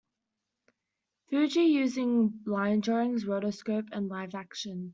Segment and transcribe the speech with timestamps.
[1.29, 4.89] Fuji, using line drawings, rotoscope and live action.